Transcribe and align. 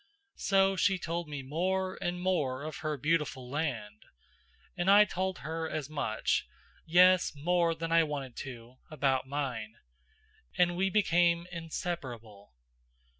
So 0.39 0.75
she 0.75 0.97
told 0.97 1.29
me 1.29 1.43
more 1.43 1.95
and 2.01 2.19
more 2.19 2.63
of 2.63 2.77
her 2.77 2.97
beautiful 2.97 3.47
land; 3.51 4.01
and 4.75 4.89
I 4.89 5.05
told 5.05 5.37
her 5.37 5.69
as 5.69 5.91
much, 5.91 6.47
yes, 6.87 7.33
more 7.35 7.75
than 7.75 7.91
I 7.91 8.01
wanted 8.01 8.35
to, 8.37 8.77
about 8.89 9.27
mine; 9.27 9.75
and 10.57 10.75
we 10.75 10.89
became 10.89 11.45
inseparable. 11.51 12.55